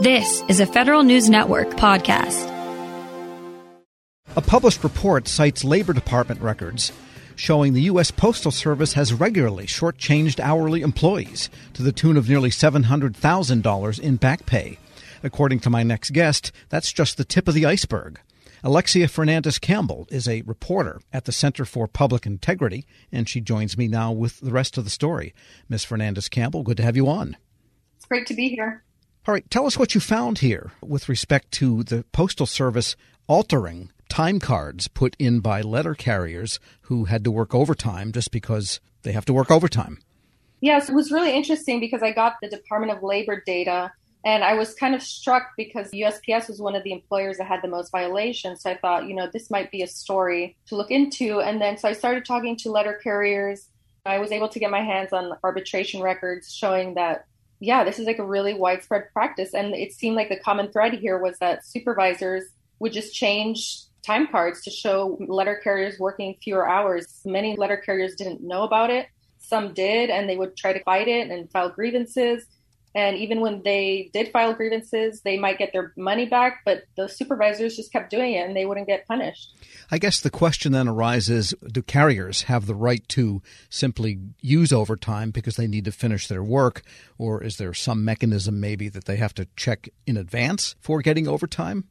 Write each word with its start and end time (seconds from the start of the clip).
This 0.00 0.44
is 0.46 0.60
a 0.60 0.66
Federal 0.66 1.02
News 1.02 1.28
Network 1.28 1.70
podcast. 1.70 2.46
A 4.36 4.40
published 4.40 4.84
report 4.84 5.26
cites 5.26 5.64
Labor 5.64 5.92
Department 5.92 6.40
records 6.40 6.92
showing 7.34 7.72
the 7.72 7.82
U.S. 7.82 8.12
Postal 8.12 8.52
Service 8.52 8.92
has 8.92 9.12
regularly 9.12 9.66
shortchanged 9.66 10.38
hourly 10.38 10.82
employees 10.82 11.50
to 11.74 11.82
the 11.82 11.90
tune 11.90 12.16
of 12.16 12.28
nearly 12.28 12.50
$700,000 12.50 13.98
in 13.98 14.14
back 14.14 14.46
pay. 14.46 14.78
According 15.24 15.58
to 15.60 15.70
my 15.70 15.82
next 15.82 16.10
guest, 16.10 16.52
that's 16.68 16.92
just 16.92 17.16
the 17.16 17.24
tip 17.24 17.48
of 17.48 17.54
the 17.54 17.66
iceberg. 17.66 18.20
Alexia 18.62 19.08
Fernandez 19.08 19.58
Campbell 19.58 20.06
is 20.12 20.28
a 20.28 20.42
reporter 20.42 21.00
at 21.12 21.24
the 21.24 21.32
Center 21.32 21.64
for 21.64 21.88
Public 21.88 22.24
Integrity, 22.24 22.86
and 23.10 23.28
she 23.28 23.40
joins 23.40 23.76
me 23.76 23.88
now 23.88 24.12
with 24.12 24.38
the 24.38 24.52
rest 24.52 24.78
of 24.78 24.84
the 24.84 24.90
story. 24.90 25.34
Ms. 25.68 25.82
Fernandez 25.82 26.28
Campbell, 26.28 26.62
good 26.62 26.76
to 26.76 26.84
have 26.84 26.94
you 26.94 27.08
on. 27.08 27.36
It's 27.96 28.06
great 28.06 28.28
to 28.28 28.34
be 28.34 28.48
here. 28.50 28.84
All 29.28 29.34
right, 29.34 29.50
tell 29.50 29.66
us 29.66 29.78
what 29.78 29.94
you 29.94 30.00
found 30.00 30.38
here 30.38 30.72
with 30.80 31.06
respect 31.06 31.52
to 31.52 31.82
the 31.82 32.02
Postal 32.12 32.46
Service 32.46 32.96
altering 33.26 33.92
time 34.08 34.40
cards 34.40 34.88
put 34.88 35.14
in 35.18 35.40
by 35.40 35.60
letter 35.60 35.94
carriers 35.94 36.58
who 36.84 37.04
had 37.04 37.24
to 37.24 37.30
work 37.30 37.54
overtime 37.54 38.10
just 38.10 38.30
because 38.30 38.80
they 39.02 39.12
have 39.12 39.26
to 39.26 39.34
work 39.34 39.50
overtime. 39.50 39.98
Yes, 40.62 40.88
it 40.88 40.94
was 40.94 41.12
really 41.12 41.34
interesting 41.36 41.78
because 41.78 42.02
I 42.02 42.10
got 42.10 42.36
the 42.40 42.48
Department 42.48 42.96
of 42.96 43.02
Labor 43.02 43.42
data 43.44 43.92
and 44.24 44.42
I 44.42 44.54
was 44.54 44.72
kind 44.72 44.94
of 44.94 45.02
struck 45.02 45.50
because 45.58 45.90
USPS 45.90 46.48
was 46.48 46.58
one 46.58 46.74
of 46.74 46.82
the 46.82 46.92
employers 46.92 47.36
that 47.36 47.48
had 47.48 47.60
the 47.60 47.68
most 47.68 47.92
violations. 47.92 48.62
So 48.62 48.70
I 48.70 48.78
thought, 48.78 49.08
you 49.08 49.14
know, 49.14 49.28
this 49.30 49.50
might 49.50 49.70
be 49.70 49.82
a 49.82 49.86
story 49.86 50.56
to 50.68 50.74
look 50.74 50.90
into. 50.90 51.40
And 51.40 51.60
then 51.60 51.76
so 51.76 51.86
I 51.86 51.92
started 51.92 52.24
talking 52.24 52.56
to 52.60 52.70
letter 52.70 52.98
carriers. 53.04 53.68
I 54.06 54.20
was 54.20 54.32
able 54.32 54.48
to 54.48 54.58
get 54.58 54.70
my 54.70 54.82
hands 54.82 55.12
on 55.12 55.34
arbitration 55.44 56.00
records 56.00 56.50
showing 56.50 56.94
that 56.94 57.26
yeah, 57.60 57.84
this 57.84 57.98
is 57.98 58.06
like 58.06 58.18
a 58.18 58.26
really 58.26 58.54
widespread 58.54 59.12
practice. 59.12 59.54
And 59.54 59.74
it 59.74 59.92
seemed 59.92 60.16
like 60.16 60.28
the 60.28 60.38
common 60.38 60.70
thread 60.70 60.94
here 60.94 61.18
was 61.18 61.38
that 61.38 61.66
supervisors 61.66 62.44
would 62.78 62.92
just 62.92 63.14
change 63.14 63.82
time 64.04 64.28
cards 64.28 64.62
to 64.62 64.70
show 64.70 65.18
letter 65.26 65.60
carriers 65.62 65.98
working 65.98 66.36
fewer 66.42 66.68
hours. 66.68 67.20
Many 67.24 67.56
letter 67.56 67.76
carriers 67.76 68.14
didn't 68.14 68.42
know 68.42 68.62
about 68.62 68.90
it. 68.90 69.06
Some 69.38 69.72
did, 69.74 70.10
and 70.10 70.28
they 70.28 70.36
would 70.36 70.56
try 70.56 70.72
to 70.72 70.82
fight 70.84 71.08
it 71.08 71.30
and 71.30 71.50
file 71.50 71.70
grievances. 71.70 72.44
And 72.94 73.16
even 73.16 73.40
when 73.40 73.62
they 73.62 74.10
did 74.12 74.32
file 74.32 74.54
grievances, 74.54 75.20
they 75.20 75.38
might 75.38 75.58
get 75.58 75.72
their 75.72 75.92
money 75.96 76.26
back, 76.26 76.62
but 76.64 76.84
the 76.96 77.08
supervisors 77.08 77.76
just 77.76 77.92
kept 77.92 78.10
doing 78.10 78.32
it 78.32 78.46
and 78.46 78.56
they 78.56 78.64
wouldn't 78.64 78.86
get 78.86 79.06
punished. 79.06 79.54
I 79.90 79.98
guess 79.98 80.20
the 80.20 80.30
question 80.30 80.72
then 80.72 80.88
arises 80.88 81.54
do 81.70 81.82
carriers 81.82 82.42
have 82.42 82.66
the 82.66 82.74
right 82.74 83.06
to 83.08 83.42
simply 83.68 84.18
use 84.40 84.72
overtime 84.72 85.30
because 85.30 85.56
they 85.56 85.66
need 85.66 85.84
to 85.84 85.92
finish 85.92 86.28
their 86.28 86.42
work? 86.42 86.82
Or 87.18 87.42
is 87.42 87.56
there 87.56 87.74
some 87.74 88.04
mechanism 88.04 88.60
maybe 88.60 88.88
that 88.88 89.04
they 89.04 89.16
have 89.16 89.34
to 89.34 89.46
check 89.56 89.88
in 90.06 90.16
advance 90.16 90.74
for 90.80 91.02
getting 91.02 91.28
overtime? 91.28 91.84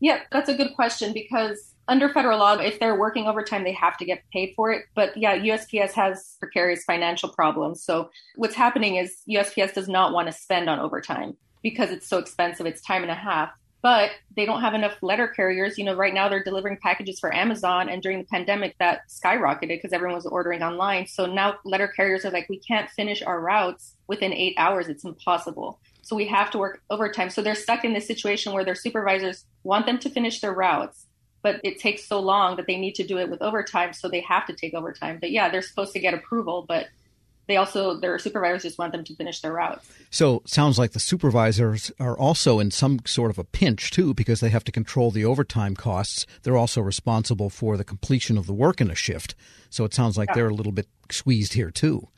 Yeah, 0.00 0.20
that's 0.32 0.48
a 0.48 0.54
good 0.54 0.74
question 0.74 1.12
because 1.12 1.69
under 1.90 2.08
federal 2.08 2.38
law, 2.38 2.54
if 2.54 2.78
they're 2.78 2.94
working 2.94 3.26
overtime, 3.26 3.64
they 3.64 3.72
have 3.72 3.98
to 3.98 4.04
get 4.04 4.22
paid 4.32 4.54
for 4.54 4.70
it. 4.70 4.84
But 4.94 5.16
yeah, 5.16 5.36
USPS 5.36 5.90
has 5.92 6.36
precarious 6.38 6.84
financial 6.84 7.28
problems. 7.28 7.82
So 7.82 8.10
what's 8.36 8.54
happening 8.54 8.94
is 8.94 9.22
USPS 9.28 9.74
does 9.74 9.88
not 9.88 10.12
want 10.12 10.28
to 10.28 10.32
spend 10.32 10.70
on 10.70 10.78
overtime 10.78 11.36
because 11.62 11.90
it's 11.90 12.06
so 12.06 12.18
expensive. 12.18 12.64
It's 12.64 12.80
time 12.80 13.02
and 13.02 13.10
a 13.10 13.16
half. 13.16 13.50
But 13.82 14.10
they 14.36 14.44
don't 14.44 14.60
have 14.60 14.74
enough 14.74 15.02
letter 15.02 15.26
carriers. 15.26 15.78
You 15.78 15.84
know, 15.84 15.94
right 15.94 16.14
now 16.14 16.28
they're 16.28 16.44
delivering 16.44 16.76
packages 16.76 17.18
for 17.18 17.34
Amazon, 17.34 17.88
and 17.88 18.02
during 18.02 18.18
the 18.18 18.26
pandemic, 18.26 18.76
that 18.78 19.08
skyrocketed 19.08 19.68
because 19.68 19.94
everyone 19.94 20.16
was 20.16 20.26
ordering 20.26 20.62
online. 20.62 21.06
So 21.06 21.24
now 21.24 21.56
letter 21.64 21.88
carriers 21.88 22.26
are 22.26 22.30
like, 22.30 22.48
we 22.50 22.58
can't 22.58 22.90
finish 22.90 23.22
our 23.22 23.40
routes 23.40 23.96
within 24.06 24.34
eight 24.34 24.54
hours. 24.58 24.88
It's 24.88 25.04
impossible. 25.04 25.80
So 26.02 26.14
we 26.14 26.26
have 26.26 26.50
to 26.50 26.58
work 26.58 26.82
overtime. 26.90 27.30
So 27.30 27.40
they're 27.40 27.54
stuck 27.54 27.84
in 27.84 27.94
this 27.94 28.06
situation 28.06 28.52
where 28.52 28.64
their 28.64 28.74
supervisors 28.74 29.46
want 29.62 29.86
them 29.86 29.98
to 30.00 30.10
finish 30.10 30.40
their 30.40 30.52
routes, 30.52 31.06
but 31.42 31.60
it 31.64 31.78
takes 31.78 32.04
so 32.04 32.20
long 32.20 32.56
that 32.56 32.66
they 32.66 32.76
need 32.76 32.94
to 32.96 33.06
do 33.06 33.18
it 33.18 33.30
with 33.30 33.42
overtime, 33.42 33.92
so 33.92 34.08
they 34.08 34.20
have 34.20 34.46
to 34.46 34.54
take 34.54 34.74
overtime. 34.74 35.18
But 35.20 35.30
yeah, 35.30 35.48
they're 35.48 35.62
supposed 35.62 35.92
to 35.94 36.00
get 36.00 36.14
approval, 36.14 36.64
but 36.66 36.88
they 37.50 37.56
also 37.56 37.96
their 37.96 38.16
supervisors 38.18 38.62
just 38.62 38.78
want 38.78 38.92
them 38.92 39.02
to 39.02 39.14
finish 39.16 39.40
their 39.40 39.52
routes. 39.52 39.90
So 40.10 40.42
sounds 40.44 40.78
like 40.78 40.92
the 40.92 41.00
supervisors 41.00 41.90
are 41.98 42.16
also 42.16 42.60
in 42.60 42.70
some 42.70 43.00
sort 43.06 43.30
of 43.30 43.38
a 43.38 43.44
pinch 43.44 43.90
too 43.90 44.14
because 44.14 44.38
they 44.38 44.50
have 44.50 44.62
to 44.64 44.72
control 44.72 45.10
the 45.10 45.24
overtime 45.24 45.74
costs. 45.74 46.26
They're 46.42 46.56
also 46.56 46.80
responsible 46.80 47.50
for 47.50 47.76
the 47.76 47.84
completion 47.84 48.38
of 48.38 48.46
the 48.46 48.52
work 48.52 48.80
in 48.80 48.88
a 48.88 48.94
shift. 48.94 49.34
So 49.68 49.84
it 49.84 49.92
sounds 49.92 50.16
like 50.16 50.28
yeah. 50.28 50.34
they're 50.34 50.48
a 50.48 50.54
little 50.54 50.72
bit 50.72 50.86
squeezed 51.10 51.54
here 51.54 51.72
too. 51.72 52.08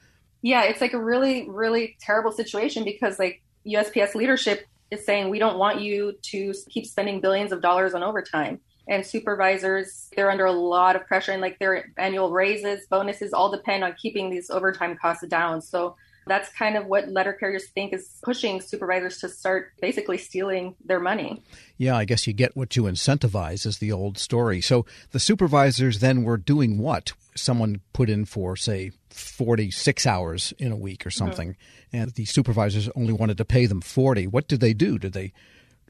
Yeah, 0.43 0.65
it's 0.65 0.83
like 0.83 0.93
a 0.93 1.03
really 1.03 1.49
really 1.49 1.97
terrible 1.99 2.33
situation 2.33 2.85
because 2.85 3.19
like 3.19 3.43
USPS 3.67 4.15
leadership 4.15 4.67
is 4.91 5.07
saying 5.07 5.31
we 5.31 5.39
don't 5.39 5.57
want 5.57 5.81
you 5.81 6.13
to 6.21 6.53
keep 6.69 6.85
spending 6.85 7.23
billions 7.23 7.53
of 7.53 7.63
dollars 7.63 7.95
on 7.95 8.03
overtime 8.03 8.61
and 8.89 9.07
supervisors 9.07 10.11
they're 10.17 10.31
under 10.31 10.47
a 10.47 10.53
lot 10.53 10.97
of 10.97 11.07
pressure 11.07 11.33
and 11.33 11.41
like 11.41 11.59
their 11.59 11.93
annual 11.97 12.31
raises 12.31 12.87
bonuses 12.87 13.33
all 13.33 13.51
depend 13.51 13.85
on 13.85 13.95
keeping 14.01 14.31
these 14.31 14.51
overtime 14.51 14.97
costs 14.97 15.27
down 15.29 15.61
so 15.61 15.97
that's 16.27 16.49
kind 16.51 16.77
of 16.77 16.87
what 16.87 17.09
letter 17.09 17.33
carriers 17.33 17.67
think 17.69 17.93
is 17.93 18.19
pushing 18.23 18.61
supervisors 18.61 19.19
to 19.19 19.29
start 19.29 19.73
basically 19.81 20.19
stealing 20.19 20.75
their 20.85 21.01
money. 21.01 21.43
Yeah, 21.77 21.97
I 21.97 22.05
guess 22.05 22.27
you 22.27 22.33
get 22.33 22.57
what 22.57 22.77
you 22.77 22.85
incentivize, 22.85 23.67
is 23.67 23.79
the 23.79 23.93
old 23.93 24.19
story. 24.19 24.61
So 24.61 24.87
the 25.11 25.21
supervisors 25.21 26.01
then 26.01 26.23
were 26.23 26.37
doing 26.37 26.79
what? 26.79 27.13
Someone 27.35 27.81
put 27.93 28.11
in 28.11 28.25
for, 28.25 28.57
say, 28.57 28.93
46 29.11 30.07
hours 30.07 30.53
in 30.59 30.71
a 30.71 30.77
week 30.77 31.05
or 31.05 31.11
mm-hmm. 31.11 31.19
something, 31.19 31.49
mm-hmm. 31.51 31.97
and 31.97 32.11
the 32.13 32.25
supervisors 32.25 32.89
only 32.95 33.13
wanted 33.13 33.39
to 33.39 33.45
pay 33.45 33.67
them 33.67 33.81
40. 33.81 34.27
What 34.29 34.49
did 34.49 34.61
they 34.61 34.75
do? 34.75 34.99
Did 34.99 35.13
they 35.13 35.33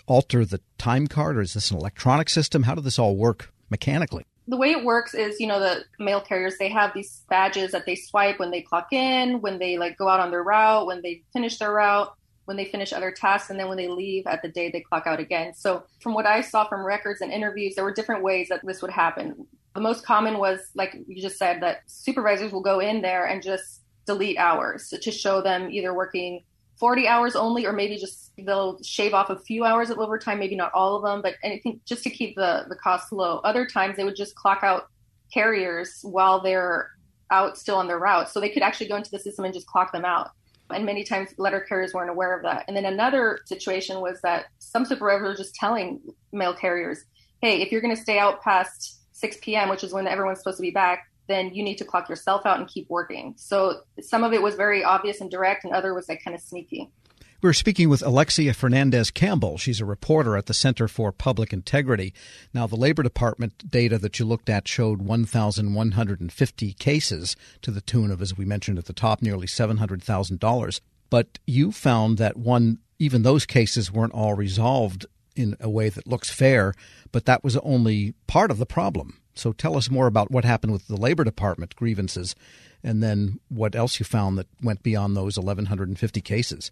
alter 0.06 0.44
the 0.44 0.60
time 0.78 1.06
card, 1.06 1.36
or 1.36 1.40
is 1.40 1.54
this 1.54 1.70
an 1.70 1.78
electronic 1.78 2.28
system? 2.28 2.64
How 2.64 2.74
did 2.74 2.84
this 2.84 2.98
all 2.98 3.16
work 3.16 3.52
mechanically? 3.70 4.24
The 4.48 4.56
way 4.56 4.70
it 4.70 4.84
works 4.84 5.14
is, 5.14 5.38
you 5.38 5.46
know, 5.46 5.60
the 5.60 5.84
mail 5.98 6.20
carriers 6.20 6.58
they 6.58 6.68
have 6.68 6.92
these 6.94 7.22
badges 7.30 7.70
that 7.72 7.86
they 7.86 7.94
swipe 7.94 8.38
when 8.38 8.50
they 8.50 8.60
clock 8.60 8.92
in, 8.92 9.40
when 9.40 9.58
they 9.58 9.78
like 9.78 9.96
go 9.96 10.08
out 10.08 10.20
on 10.20 10.30
their 10.30 10.42
route, 10.42 10.86
when 10.86 11.00
they 11.02 11.22
finish 11.32 11.58
their 11.58 11.72
route, 11.72 12.12
when 12.46 12.56
they 12.56 12.64
finish 12.64 12.92
other 12.92 13.12
tasks, 13.12 13.50
and 13.50 13.58
then 13.58 13.68
when 13.68 13.76
they 13.76 13.88
leave 13.88 14.26
at 14.26 14.42
the 14.42 14.48
day 14.48 14.70
they 14.70 14.80
clock 14.80 15.06
out 15.06 15.20
again. 15.20 15.54
So, 15.54 15.84
from 16.00 16.14
what 16.14 16.26
I 16.26 16.40
saw 16.40 16.68
from 16.68 16.84
records 16.84 17.20
and 17.20 17.32
interviews, 17.32 17.76
there 17.76 17.84
were 17.84 17.94
different 17.94 18.24
ways 18.24 18.48
that 18.48 18.66
this 18.66 18.82
would 18.82 18.90
happen. 18.90 19.46
The 19.74 19.80
most 19.80 20.04
common 20.04 20.38
was, 20.38 20.58
like 20.74 20.96
you 21.06 21.22
just 21.22 21.38
said, 21.38 21.62
that 21.62 21.82
supervisors 21.86 22.52
will 22.52 22.62
go 22.62 22.80
in 22.80 23.00
there 23.00 23.24
and 23.24 23.42
just 23.42 23.82
delete 24.06 24.38
hours 24.38 24.88
to 24.88 25.10
show 25.12 25.40
them 25.40 25.70
either 25.70 25.94
working 25.94 26.42
40 26.82 27.06
hours 27.06 27.36
only, 27.36 27.64
or 27.64 27.72
maybe 27.72 27.96
just 27.96 28.32
they'll 28.36 28.82
shave 28.82 29.14
off 29.14 29.30
a 29.30 29.38
few 29.38 29.62
hours 29.62 29.88
of 29.88 30.00
overtime, 30.00 30.40
maybe 30.40 30.56
not 30.56 30.72
all 30.74 30.96
of 30.96 31.04
them, 31.04 31.22
but 31.22 31.36
anything 31.44 31.80
just 31.86 32.02
to 32.02 32.10
keep 32.10 32.34
the, 32.34 32.64
the 32.68 32.74
costs 32.74 33.12
low. 33.12 33.38
Other 33.44 33.64
times 33.64 33.96
they 33.96 34.02
would 34.02 34.16
just 34.16 34.34
clock 34.34 34.64
out 34.64 34.88
carriers 35.32 36.00
while 36.02 36.42
they're 36.42 36.90
out 37.30 37.56
still 37.56 37.76
on 37.76 37.86
their 37.86 38.00
route. 38.00 38.30
So 38.30 38.40
they 38.40 38.48
could 38.48 38.64
actually 38.64 38.88
go 38.88 38.96
into 38.96 39.12
the 39.12 39.20
system 39.20 39.44
and 39.44 39.54
just 39.54 39.68
clock 39.68 39.92
them 39.92 40.04
out. 40.04 40.30
And 40.70 40.84
many 40.84 41.04
times 41.04 41.30
letter 41.38 41.60
carriers 41.60 41.94
weren't 41.94 42.10
aware 42.10 42.36
of 42.36 42.42
that. 42.42 42.64
And 42.66 42.76
then 42.76 42.84
another 42.84 43.38
situation 43.44 44.00
was 44.00 44.20
that 44.22 44.46
some 44.58 44.84
supervisors 44.84 45.28
were 45.28 45.36
just 45.36 45.54
telling 45.54 46.00
mail 46.32 46.52
carriers, 46.52 47.04
hey, 47.40 47.62
if 47.62 47.70
you're 47.70 47.80
going 47.80 47.94
to 47.94 48.02
stay 48.02 48.18
out 48.18 48.42
past 48.42 48.98
6 49.12 49.36
p.m., 49.40 49.68
which 49.68 49.84
is 49.84 49.92
when 49.92 50.08
everyone's 50.08 50.40
supposed 50.40 50.58
to 50.58 50.62
be 50.62 50.72
back, 50.72 51.06
then 51.28 51.54
you 51.54 51.62
need 51.62 51.76
to 51.78 51.84
clock 51.84 52.08
yourself 52.08 52.44
out 52.46 52.58
and 52.58 52.68
keep 52.68 52.88
working. 52.90 53.34
So 53.36 53.82
some 54.00 54.24
of 54.24 54.32
it 54.32 54.42
was 54.42 54.54
very 54.54 54.82
obvious 54.84 55.20
and 55.20 55.30
direct, 55.30 55.64
and 55.64 55.72
other 55.72 55.94
was 55.94 56.08
like 56.08 56.22
kind 56.24 56.34
of 56.34 56.40
sneaky. 56.42 56.90
We're 57.42 57.52
speaking 57.54 57.88
with 57.88 58.02
Alexia 58.02 58.54
Fernandez 58.54 59.10
Campbell. 59.10 59.58
She's 59.58 59.80
a 59.80 59.84
reporter 59.84 60.36
at 60.36 60.46
the 60.46 60.54
Center 60.54 60.86
for 60.86 61.10
Public 61.10 61.52
Integrity. 61.52 62.14
Now, 62.54 62.68
the 62.68 62.76
Labor 62.76 63.02
Department 63.02 63.68
data 63.68 63.98
that 63.98 64.20
you 64.20 64.24
looked 64.24 64.48
at 64.48 64.68
showed 64.68 65.02
1,150 65.02 66.72
cases 66.74 67.36
to 67.62 67.72
the 67.72 67.80
tune 67.80 68.12
of, 68.12 68.22
as 68.22 68.36
we 68.36 68.44
mentioned 68.44 68.78
at 68.78 68.84
the 68.84 68.92
top, 68.92 69.22
nearly 69.22 69.48
$700,000. 69.48 70.80
But 71.10 71.40
you 71.44 71.72
found 71.72 72.16
that 72.18 72.36
one, 72.36 72.78
even 73.00 73.22
those 73.22 73.44
cases 73.44 73.90
weren't 73.90 74.14
all 74.14 74.34
resolved 74.34 75.06
in 75.36 75.56
a 75.60 75.68
way 75.68 75.88
that 75.88 76.06
looks 76.06 76.30
fair, 76.30 76.74
but 77.10 77.24
that 77.26 77.44
was 77.44 77.56
only 77.58 78.14
part 78.26 78.50
of 78.50 78.58
the 78.58 78.66
problem. 78.66 79.18
So 79.34 79.52
tell 79.52 79.76
us 79.76 79.90
more 79.90 80.06
about 80.06 80.30
what 80.30 80.44
happened 80.44 80.72
with 80.72 80.88
the 80.88 80.96
Labor 80.96 81.24
Department 81.24 81.76
grievances 81.76 82.34
and 82.84 83.02
then 83.02 83.40
what 83.48 83.74
else 83.74 83.98
you 83.98 84.04
found 84.04 84.36
that 84.38 84.48
went 84.62 84.82
beyond 84.82 85.16
those 85.16 85.38
1,150 85.38 86.20
cases. 86.20 86.70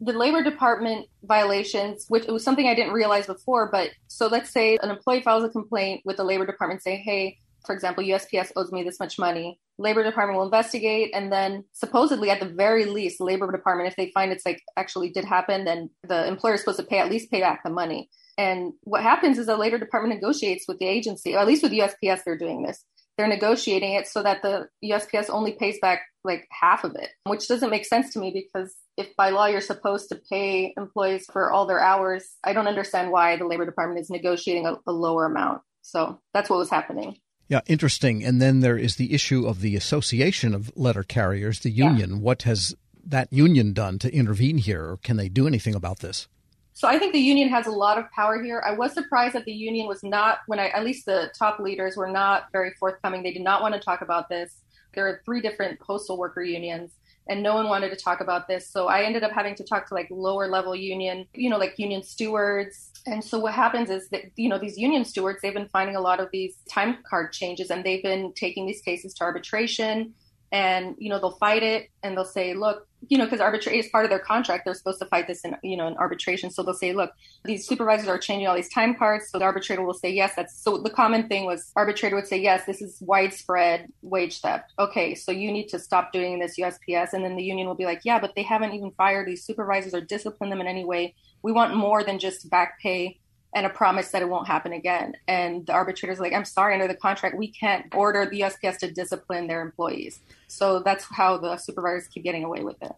The 0.00 0.12
Labor 0.12 0.42
Department 0.42 1.08
violations, 1.24 2.06
which 2.08 2.24
it 2.24 2.30
was 2.30 2.42
something 2.42 2.66
I 2.66 2.74
didn't 2.74 2.92
realize 2.92 3.26
before, 3.26 3.68
but 3.70 3.90
so 4.08 4.28
let's 4.28 4.50
say 4.50 4.78
an 4.82 4.90
employee 4.90 5.20
files 5.20 5.44
a 5.44 5.48
complaint 5.50 6.02
with 6.04 6.16
the 6.16 6.24
Labor 6.24 6.46
Department, 6.46 6.82
say, 6.82 6.96
hey, 6.96 7.38
for 7.66 7.74
example, 7.74 8.04
USPS 8.04 8.52
owes 8.56 8.72
me 8.72 8.82
this 8.82 8.98
much 8.98 9.18
money. 9.18 9.58
Labor 9.78 10.04
Department 10.04 10.38
will 10.38 10.44
investigate, 10.44 11.10
and 11.14 11.32
then 11.32 11.64
supposedly, 11.72 12.30
at 12.30 12.40
the 12.40 12.46
very 12.46 12.84
least, 12.84 13.20
Labor 13.20 13.50
Department, 13.50 13.88
if 13.88 13.96
they 13.96 14.10
find 14.14 14.30
it's 14.30 14.46
like 14.46 14.62
actually 14.76 15.10
did 15.10 15.24
happen, 15.24 15.64
then 15.64 15.90
the 16.06 16.26
employer 16.26 16.54
is 16.54 16.60
supposed 16.60 16.78
to 16.78 16.84
pay 16.86 16.98
at 16.98 17.10
least 17.10 17.30
pay 17.30 17.40
back 17.40 17.62
the 17.64 17.70
money. 17.70 18.08
And 18.36 18.72
what 18.82 19.02
happens 19.02 19.38
is 19.38 19.46
the 19.46 19.56
labor 19.56 19.78
department 19.78 20.14
negotiates 20.14 20.66
with 20.66 20.78
the 20.78 20.86
agency, 20.86 21.34
or 21.34 21.38
at 21.38 21.46
least 21.46 21.62
with 21.62 21.72
USPS, 21.72 22.24
they're 22.24 22.38
doing 22.38 22.62
this. 22.62 22.84
they're 23.16 23.28
negotiating 23.28 23.94
it 23.94 24.08
so 24.08 24.22
that 24.22 24.42
the 24.42 24.68
USPS 24.84 25.30
only 25.30 25.52
pays 25.52 25.78
back 25.80 26.02
like 26.24 26.48
half 26.50 26.84
of 26.84 26.96
it, 26.96 27.10
which 27.26 27.46
doesn't 27.46 27.70
make 27.70 27.84
sense 27.84 28.12
to 28.12 28.18
me 28.18 28.32
because 28.32 28.74
if 28.96 29.14
by 29.16 29.30
law 29.30 29.46
you're 29.46 29.60
supposed 29.60 30.08
to 30.08 30.20
pay 30.30 30.72
employees 30.76 31.26
for 31.32 31.50
all 31.50 31.66
their 31.66 31.80
hours, 31.80 32.24
I 32.42 32.52
don't 32.52 32.66
understand 32.66 33.12
why 33.12 33.36
the 33.36 33.46
Labor 33.46 33.66
Department 33.66 34.00
is 34.00 34.10
negotiating 34.10 34.66
a, 34.66 34.76
a 34.86 34.92
lower 34.92 35.26
amount. 35.26 35.62
So 35.82 36.20
that's 36.32 36.48
what 36.50 36.58
was 36.58 36.70
happening. 36.70 37.16
Yeah, 37.48 37.60
interesting. 37.66 38.24
And 38.24 38.40
then 38.40 38.60
there 38.60 38.78
is 38.78 38.96
the 38.96 39.12
issue 39.12 39.46
of 39.46 39.60
the 39.60 39.76
Association 39.76 40.54
of 40.54 40.72
Letter 40.76 41.02
Carriers, 41.02 41.60
the 41.60 41.70
union. 41.70 42.10
Yeah. 42.10 42.16
What 42.16 42.42
has 42.42 42.74
that 43.06 43.32
union 43.32 43.72
done 43.72 43.98
to 43.98 44.14
intervene 44.14 44.58
here? 44.58 44.84
Or 44.90 44.96
can 44.96 45.16
they 45.16 45.28
do 45.28 45.46
anything 45.46 45.74
about 45.74 45.98
this? 45.98 46.26
So 46.72 46.88
I 46.88 46.98
think 46.98 47.12
the 47.12 47.20
union 47.20 47.50
has 47.50 47.66
a 47.66 47.70
lot 47.70 47.98
of 47.98 48.10
power 48.10 48.42
here. 48.42 48.62
I 48.66 48.72
was 48.72 48.92
surprised 48.94 49.34
that 49.34 49.44
the 49.44 49.52
union 49.52 49.86
was 49.86 50.02
not, 50.02 50.38
when 50.46 50.58
I, 50.58 50.68
at 50.68 50.84
least 50.84 51.06
the 51.06 51.30
top 51.38 51.60
leaders 51.60 51.96
were 51.96 52.08
not 52.08 52.50
very 52.50 52.72
forthcoming. 52.80 53.22
They 53.22 53.32
did 53.32 53.42
not 53.42 53.62
want 53.62 53.74
to 53.74 53.80
talk 53.80 54.00
about 54.00 54.28
this. 54.28 54.62
There 54.94 55.06
are 55.06 55.20
three 55.24 55.40
different 55.40 55.78
postal 55.80 56.18
worker 56.18 56.42
unions 56.42 56.92
and 57.28 57.42
no 57.42 57.54
one 57.54 57.68
wanted 57.68 57.90
to 57.90 57.96
talk 57.96 58.20
about 58.20 58.48
this. 58.48 58.68
So 58.68 58.88
I 58.88 59.02
ended 59.02 59.22
up 59.22 59.32
having 59.32 59.54
to 59.56 59.64
talk 59.64 59.88
to 59.88 59.94
like 59.94 60.08
lower 60.10 60.48
level 60.48 60.74
union, 60.76 61.26
you 61.34 61.48
know, 61.48 61.58
like 61.58 61.78
union 61.78 62.02
stewards. 62.02 62.90
And 63.06 63.22
so 63.22 63.38
what 63.38 63.54
happens 63.54 63.90
is 63.90 64.08
that, 64.10 64.22
you 64.36 64.48
know, 64.48 64.58
these 64.58 64.78
union 64.78 65.04
stewards, 65.04 65.40
they've 65.42 65.54
been 65.54 65.68
finding 65.68 65.96
a 65.96 66.00
lot 66.00 66.20
of 66.20 66.28
these 66.32 66.56
time 66.70 66.98
card 67.08 67.32
changes 67.32 67.70
and 67.70 67.84
they've 67.84 68.02
been 68.02 68.32
taking 68.34 68.66
these 68.66 68.80
cases 68.82 69.14
to 69.14 69.24
arbitration 69.24 70.14
and 70.54 70.94
you 70.98 71.10
know 71.10 71.18
they'll 71.18 71.32
fight 71.32 71.64
it 71.64 71.90
and 72.04 72.16
they'll 72.16 72.24
say 72.24 72.54
look 72.54 72.86
you 73.08 73.18
know 73.18 73.24
because 73.24 73.40
arbitration 73.40 73.80
is 73.80 73.88
part 73.88 74.04
of 74.04 74.10
their 74.10 74.20
contract. 74.20 74.64
They're 74.64 74.74
supposed 74.74 75.00
to 75.00 75.06
fight 75.06 75.26
this 75.26 75.44
in 75.44 75.56
you 75.64 75.76
know 75.76 75.88
in 75.88 75.94
arbitration. 75.96 76.48
So 76.48 76.62
they'll 76.62 76.74
say 76.74 76.92
look 76.92 77.10
these 77.44 77.66
supervisors 77.66 78.06
are 78.06 78.18
changing 78.18 78.46
all 78.46 78.54
these 78.54 78.68
time 78.68 78.94
cards. 78.94 79.28
So 79.30 79.38
the 79.40 79.44
arbitrator 79.44 79.82
will 79.82 79.94
say 79.94 80.10
yes 80.12 80.32
that's 80.36 80.56
so 80.56 80.78
the 80.78 80.90
common 80.90 81.26
thing 81.28 81.44
was 81.44 81.72
arbitrator 81.74 82.14
would 82.14 82.28
say 82.28 82.40
yes 82.40 82.64
this 82.66 82.80
is 82.80 82.98
widespread 83.00 83.88
wage 84.02 84.40
theft. 84.40 84.72
Okay 84.78 85.16
so 85.16 85.32
you 85.32 85.50
need 85.50 85.68
to 85.70 85.78
stop 85.78 86.12
doing 86.12 86.38
this 86.38 86.56
usps 86.58 87.12
and 87.12 87.24
then 87.24 87.34
the 87.34 87.42
union 87.42 87.66
will 87.66 87.74
be 87.74 87.84
like 87.84 88.02
yeah 88.04 88.20
but 88.20 88.36
they 88.36 88.44
haven't 88.44 88.74
even 88.74 88.92
fired 88.92 89.26
these 89.26 89.44
supervisors 89.44 89.92
or 89.92 90.00
disciplined 90.00 90.52
them 90.52 90.60
in 90.60 90.68
any 90.68 90.84
way. 90.84 91.16
We 91.42 91.50
want 91.50 91.74
more 91.74 92.04
than 92.04 92.20
just 92.20 92.48
back 92.48 92.78
pay 92.80 93.18
and 93.54 93.66
a 93.66 93.70
promise 93.70 94.10
that 94.10 94.20
it 94.20 94.28
won't 94.28 94.48
happen 94.48 94.72
again. 94.72 95.14
And 95.28 95.66
the 95.66 95.72
arbitrator's 95.72 96.18
like, 96.18 96.32
I'm 96.32 96.44
sorry, 96.44 96.74
under 96.74 96.88
the 96.88 96.96
contract, 96.96 97.36
we 97.38 97.52
can't 97.52 97.86
order 97.94 98.26
the 98.26 98.40
USPS 98.40 98.78
to 98.78 98.90
discipline 98.90 99.46
their 99.46 99.62
employees. 99.62 100.20
So 100.48 100.80
that's 100.80 101.04
how 101.04 101.38
the 101.38 101.56
supervisors 101.56 102.08
keep 102.08 102.24
getting 102.24 102.44
away 102.44 102.62
with 102.62 102.82
it. 102.82 102.92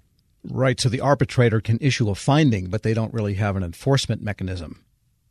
Right. 0.44 0.80
So 0.80 0.88
the 0.88 1.00
arbitrator 1.00 1.60
can 1.60 1.78
issue 1.80 2.08
a 2.08 2.14
finding, 2.14 2.68
but 2.70 2.82
they 2.82 2.94
don't 2.94 3.12
really 3.12 3.34
have 3.34 3.56
an 3.56 3.62
enforcement 3.62 4.22
mechanism. 4.22 4.84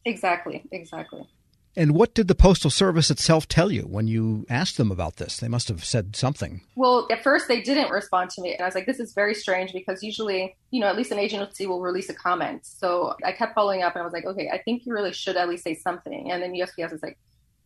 Exactly. 0.05 0.63
Exactly. 0.71 1.27
And 1.77 1.93
what 1.93 2.13
did 2.13 2.27
the 2.27 2.35
Postal 2.35 2.71
Service 2.71 3.11
itself 3.11 3.47
tell 3.47 3.71
you 3.71 3.81
when 3.81 4.07
you 4.07 4.45
asked 4.49 4.77
them 4.77 4.91
about 4.91 5.17
this? 5.17 5.37
They 5.37 5.49
must 5.49 5.67
have 5.67 5.83
said 5.83 6.15
something. 6.15 6.61
Well, 6.75 7.07
at 7.11 7.21
first 7.21 7.47
they 7.47 7.61
didn't 7.61 7.91
respond 7.91 8.29
to 8.31 8.41
me. 8.41 8.53
And 8.53 8.61
I 8.61 8.65
was 8.65 8.75
like, 8.75 8.85
this 8.85 8.99
is 8.99 9.13
very 9.13 9.33
strange 9.33 9.73
because 9.73 10.01
usually, 10.01 10.55
you 10.71 10.79
know, 10.79 10.87
at 10.87 10.95
least 10.95 11.11
an 11.11 11.19
agency 11.19 11.67
will 11.67 11.81
release 11.81 12.09
a 12.09 12.13
comment. 12.13 12.65
So 12.65 13.15
I 13.25 13.33
kept 13.33 13.55
following 13.55 13.83
up 13.83 13.95
and 13.95 14.01
I 14.01 14.05
was 14.05 14.13
like, 14.13 14.25
okay, 14.25 14.49
I 14.49 14.59
think 14.59 14.85
you 14.85 14.93
really 14.93 15.11
should 15.11 15.35
at 15.35 15.49
least 15.49 15.63
say 15.63 15.75
something. 15.75 16.31
And 16.31 16.41
then 16.41 16.53
USPS 16.53 16.93
was 16.93 17.03
like, 17.03 17.17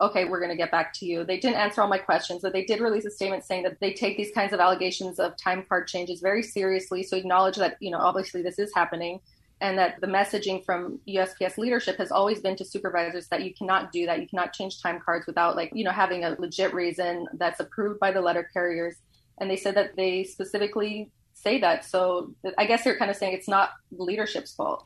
okay, 0.02 0.26
we're 0.26 0.40
going 0.40 0.52
to 0.52 0.58
get 0.58 0.72
back 0.72 0.94
to 0.94 1.06
you. 1.06 1.24
They 1.24 1.38
didn't 1.38 1.58
answer 1.58 1.82
all 1.82 1.88
my 1.88 1.98
questions, 1.98 2.42
but 2.42 2.54
they 2.54 2.64
did 2.64 2.80
release 2.80 3.06
a 3.06 3.12
statement 3.12 3.44
saying 3.44 3.64
that 3.64 3.80
they 3.80 3.94
take 3.94 4.18
these 4.18 4.32
kinds 4.32 4.54
of 4.54 4.60
allegations 4.60 5.20
of 5.20 5.36
time 5.38 5.66
card 5.68 5.88
changes 5.88 6.22
very 6.22 6.42
seriously. 6.42 7.04
So 7.04 7.18
acknowledge 7.18 7.58
that, 7.58 7.76
you 7.80 7.92
know, 7.92 8.00
obviously 8.00 8.42
this 8.42 8.58
is 8.58 8.72
happening 8.74 9.20
and 9.62 9.78
that 9.78 10.00
the 10.02 10.08
messaging 10.08 10.64
from 10.64 11.00
USPS 11.08 11.58
leadership 11.58 11.98
has 11.98 12.12
always 12.12 12.40
been 12.40 12.56
to 12.58 12.66
supervisors 12.66 13.28
that 13.28 13.44
you 13.44 13.54
cannot 13.54 13.92
do 13.92 14.06
that. 14.06 14.22
You 14.22 14.28
cannot 14.28 14.54
change 14.54 14.82
time 14.82 15.00
cards 15.04 15.28
without 15.28 15.56
like, 15.56 15.72
you 15.74 15.84
know, 15.84 15.92
having 15.92 16.24
a 16.24 16.36
legit 16.40 16.74
reason 16.74 17.28
that's 17.34 17.60
approved 17.60 18.00
by 18.00 18.12
the 18.12 18.22
letter 18.22 18.50
carriers. 18.54 18.96
And 19.38 19.50
they 19.50 19.58
said 19.58 19.76
that 19.76 19.96
they 19.96 20.24
specifically 20.24 21.12
say 21.34 21.60
that. 21.60 21.86
So 21.86 22.34
I 22.58 22.66
guess 22.66 22.84
they're 22.84 22.98
kind 22.98 23.12
of 23.12 23.18
saying 23.18 23.34
it's 23.34 23.48
not 23.48 23.72
leadership's 23.92 24.54
fault. 24.54 24.86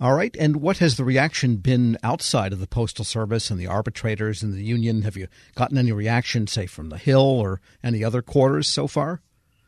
All 0.00 0.14
right. 0.14 0.34
And 0.38 0.56
what 0.56 0.78
has 0.78 0.96
the 0.96 1.04
reaction 1.04 1.56
been 1.56 1.96
outside 2.02 2.52
of 2.52 2.60
the 2.60 2.66
Postal 2.66 3.04
Service 3.04 3.50
and 3.50 3.60
the 3.60 3.68
arbitrators 3.68 4.42
and 4.42 4.52
the 4.52 4.62
union? 4.62 5.02
Have 5.02 5.16
you 5.16 5.28
gotten 5.54 5.78
any 5.78 5.92
reaction, 5.92 6.46
say, 6.46 6.66
from 6.66 6.88
the 6.88 6.98
Hill 6.98 7.20
or 7.20 7.60
any 7.82 8.02
other 8.02 8.20
quarters 8.20 8.66
so 8.66 8.88
far? 8.88 9.22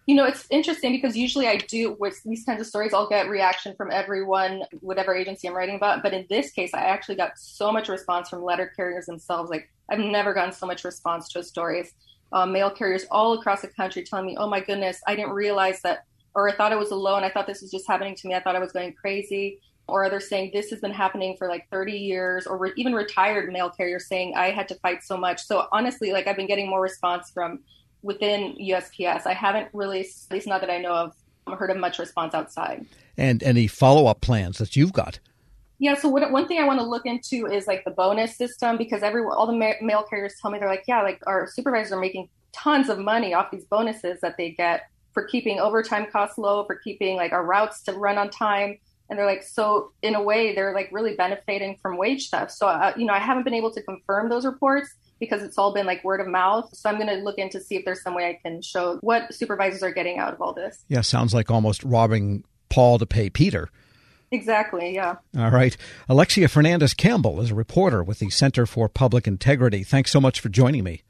You 0.07 0.15
know, 0.15 0.25
it's 0.25 0.47
interesting 0.51 0.93
because 0.93 1.17
usually 1.17 1.49
I 1.49 1.57
do 1.57 1.97
with 1.99 2.23
these 2.23 2.45
kinds 2.45 2.61
of 2.61 2.69
stories, 2.69 2.95
I'll 2.95 3.09
get 3.09 3.29
reaction 3.29 3.75
from 3.75 3.91
everyone, 3.91 4.63
whatever 4.81 5.13
agency 5.13 5.49
I'm 5.49 5.55
writing 5.55 5.75
about. 5.75 6.01
But 6.05 6.15
in 6.15 6.27
this 6.31 6.53
case, 6.53 6.73
I 6.75 6.83
actually 6.83 7.17
got 7.17 7.33
so 7.37 7.73
much 7.73 7.89
response 7.89 8.29
from 8.29 8.45
letter 8.45 8.73
carriers 8.77 9.07
themselves. 9.07 9.51
Like 9.51 9.69
I've 9.91 9.99
never 9.99 10.33
gotten 10.33 10.53
so 10.53 10.65
much 10.65 10.85
response 10.85 11.29
to 11.31 11.41
a 11.41 11.43
stories. 11.43 11.93
Um, 12.33 12.53
mail 12.53 12.71
carriers 12.71 13.05
all 13.11 13.33
across 13.33 13.63
the 13.63 13.69
country 13.69 14.05
telling 14.05 14.27
me, 14.27 14.37
"Oh 14.39 14.49
my 14.49 14.61
goodness, 14.61 15.01
I 15.09 15.17
didn't 15.17 15.33
realize 15.33 15.83
that," 15.83 16.05
or 16.37 16.49
I 16.49 16.55
thought 16.55 16.73
it 16.73 16.79
was 16.79 16.93
alone. 16.93 17.25
I 17.25 17.31
thought 17.31 17.49
this 17.49 17.63
was 17.63 17.73
just 17.73 17.89
happening 17.89 18.15
to 18.15 18.29
me. 18.29 18.35
I 18.35 18.41
thought 18.41 18.57
I 18.57 18.61
was 18.61 18.73
going 18.73 18.93
crazy. 18.93 19.61
Or 19.89 20.09
they're 20.11 20.21
saying 20.21 20.51
this 20.53 20.71
has 20.71 20.81
been 20.81 20.93
happening 20.93 21.37
for 21.37 21.49
like 21.49 21.69
30 21.71 21.93
years, 21.93 22.47
or 22.47 22.59
re- 22.59 22.73
even 22.77 22.93
retired 22.93 23.53
mail 23.53 23.71
carriers 23.71 24.09
saying 24.09 24.35
I 24.37 24.51
had 24.51 24.67
to 24.69 24.75
fight 24.77 25.05
so 25.05 25.17
much. 25.17 25.45
So 25.45 25.69
honestly, 25.73 26.13
like 26.13 26.27
I've 26.27 26.37
been 26.37 26.49
getting 26.49 26.69
more 26.69 26.81
response 26.81 27.31
from 27.31 27.61
within 28.07 28.57
USPS. 28.61 29.27
I 29.27 29.35
haven't 29.35 29.69
really, 29.73 30.01
at 30.01 30.31
least 30.31 30.47
not 30.47 30.61
that 30.61 30.71
I 30.71 30.79
know 30.79 30.95
of, 30.95 31.15
heard 31.59 31.71
of 31.71 31.77
much 31.77 31.99
response 31.99 32.35
outside. 32.35 32.87
And 33.19 33.43
any 33.43 33.67
follow 33.67 34.07
up 34.07 34.21
plans 34.21 34.59
that 34.59 34.77
you've 34.77 34.93
got? 34.93 35.19
Yeah, 35.79 35.95
so 35.95 36.09
what, 36.09 36.31
one 36.31 36.49
thing 36.49 36.59
I 36.59 36.65
want 36.65 36.81
to 36.81 36.87
look 36.87 37.05
into 37.05 37.47
is 37.47 37.67
like 37.67 37.85
the 37.85 37.91
bonus 37.91 38.37
system 38.37 38.79
because 38.79 39.03
every 39.03 39.23
all 39.25 39.47
the 39.47 39.53
ma- 39.53 39.75
mail 39.83 40.05
carriers 40.09 40.35
tell 40.41 40.51
me 40.51 40.59
they're 40.59 40.69
like, 40.69 40.85
yeah, 40.89 41.03
like 41.03 41.21
our 41.27 41.47
supervisors 41.47 41.93
are 41.93 42.01
making 42.01 42.29
tons 42.53 42.89
of 42.89 42.99
money 42.99 43.35
off 43.35 43.51
these 43.51 43.65
bonuses 43.65 44.21
that 44.23 44.37
they 44.39 44.53
get 44.53 44.89
for 45.13 45.25
keeping 45.25 45.59
overtime 45.59 46.07
costs 46.11 46.39
low, 46.39 46.65
for 46.65 46.77
keeping 46.77 47.17
like 47.17 47.33
our 47.33 47.45
routes 47.45 47.83
to 47.83 47.93
run 47.93 48.17
on 48.17 48.31
time. 48.31 48.79
And 49.09 49.19
they're 49.19 49.27
like, 49.27 49.43
so 49.43 49.93
in 50.03 50.15
a 50.15 50.23
way, 50.23 50.55
they're 50.55 50.75
like 50.75 50.89
really 50.93 51.15
benefiting 51.15 51.77
from 51.83 51.97
wage 51.97 52.31
theft. 52.31 52.53
So, 52.53 52.67
uh, 52.67 52.93
you 52.97 53.05
know, 53.05 53.13
I 53.13 53.19
haven't 53.19 53.45
been 53.45 53.55
able 53.55 53.73
to 53.73 53.83
confirm 53.83 54.29
those 54.29 54.45
reports, 54.47 54.95
because 55.19 55.43
it's 55.43 55.59
all 55.59 55.73
been 55.73 55.87
like 55.87 56.05
word 56.05 56.21
of 56.21 56.27
mouth. 56.27 56.69
So 56.75 56.89
I'm 56.89 56.97
going 56.97 57.09
to 57.09 57.23
look 57.23 57.39
into 57.39 57.61
see 57.61 57.77
if 57.77 57.85
there's 57.85 58.03
some 58.03 58.15
way 58.15 58.29
I 58.29 58.39
can 58.43 58.63
show 58.63 58.99
what 59.01 59.33
supervisors 59.35 59.83
are 59.83 59.93
getting 59.93 60.19
out 60.19 60.35
of 60.35 60.41
all 60.41 60.53
this. 60.53 60.85
Yeah, 60.89 61.01
sounds 61.01 61.35
like 61.35 61.51
almost 61.51 61.83
robbing 61.85 62.45
Paul 62.69 62.99
to 62.99 63.07
pay 63.07 63.31
Peter. 63.31 63.69
Exactly, 64.31 64.95
yeah. 64.95 65.17
All 65.39 65.51
right. 65.51 65.77
Alexia 66.09 66.49
Fernandez 66.49 66.95
Campbell 66.95 67.41
is 67.41 67.53
a 67.53 67.55
reporter 67.55 68.03
with 68.03 68.19
the 68.19 68.31
Center 68.31 68.67
for 68.67 68.89
Public 68.89 69.27
Integrity. 69.27 69.85
Thanks 69.85 70.11
so 70.11 70.21
much 70.21 70.41
for 70.41 70.49
joining 70.49 70.85
me. 70.85 71.03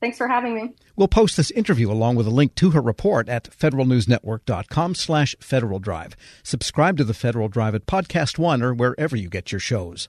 Thanks 0.00 0.18
for 0.18 0.26
having 0.26 0.54
me. 0.54 0.74
We'll 0.96 1.08
post 1.08 1.36
this 1.36 1.52
interview 1.52 1.90
along 1.90 2.16
with 2.16 2.26
a 2.26 2.30
link 2.30 2.56
to 2.56 2.70
her 2.72 2.82
report 2.82 3.28
at 3.28 3.50
federalnewsnetwork.com 3.50 4.96
slash 4.96 5.36
Federal 5.40 5.78
Drive. 5.78 6.16
Subscribe 6.42 6.96
to 6.98 7.04
the 7.04 7.14
Federal 7.14 7.48
Drive 7.48 7.76
at 7.76 7.86
Podcast 7.86 8.36
One 8.36 8.62
or 8.62 8.74
wherever 8.74 9.16
you 9.16 9.28
get 9.28 9.52
your 9.52 9.60
shows. 9.60 10.08